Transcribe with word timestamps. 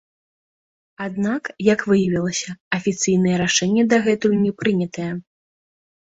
Аднак, 1.05 1.43
як 1.67 1.83
выявілася, 1.91 2.49
афіцыйнае 2.79 3.35
рашэнне 3.43 3.83
дагэтуль 3.93 4.35
не 4.45 4.51
прынятае. 4.65 5.11